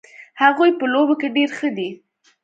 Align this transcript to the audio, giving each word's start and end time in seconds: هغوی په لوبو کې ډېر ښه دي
هغوی 0.41 0.71
په 0.79 0.85
لوبو 0.93 1.15
کې 1.21 1.27
ډېر 1.35 1.49
ښه 1.57 1.69
دي 1.77 1.89